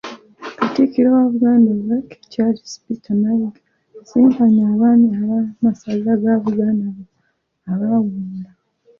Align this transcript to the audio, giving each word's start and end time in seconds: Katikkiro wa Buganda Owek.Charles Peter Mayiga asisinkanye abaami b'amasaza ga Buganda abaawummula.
Katikkiro 0.57 1.07
wa 1.15 1.23
Buganda 1.31 1.67
Owek.Charles 1.77 2.69
Peter 2.83 3.15
Mayiga 3.21 3.49
asisinkanye 3.99 4.61
abaami 4.73 5.07
b'amasaza 5.27 6.11
ga 6.21 6.33
Buganda 6.43 6.87
abaawummula. 7.71 8.51